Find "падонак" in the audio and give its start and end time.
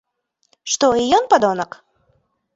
1.35-1.79